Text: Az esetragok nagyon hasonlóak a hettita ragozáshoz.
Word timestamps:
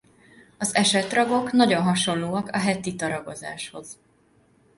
Az 0.57 0.75
esetragok 0.75 1.51
nagyon 1.51 1.81
hasonlóak 1.83 2.49
a 2.49 2.57
hettita 2.57 3.07
ragozáshoz. 3.07 3.99